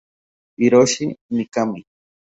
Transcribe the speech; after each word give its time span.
Hiroshi 0.57 1.05
Mikami 1.35 1.81